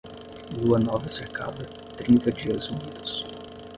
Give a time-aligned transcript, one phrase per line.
[0.49, 1.63] Lua nova cercada,
[1.95, 3.23] trinta dias úmidos.